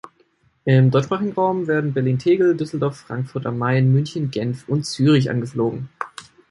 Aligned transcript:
Im 0.65 0.89
deutschsprachigen 0.89 1.33
Raum 1.33 1.67
werden 1.67 1.93
Berlin-Tegel, 1.93 2.57
Düsseldorf, 2.57 2.97
Frankfurt 2.97 3.45
am 3.45 3.59
Main, 3.59 3.91
München, 3.93 4.31
Genf 4.31 4.67
und 4.67 4.83
Zürich 4.83 5.29
angeflogen. 5.29 5.89